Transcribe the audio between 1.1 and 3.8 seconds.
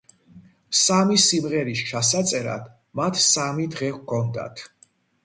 სიმღერის ჩასაწერად მათ სამი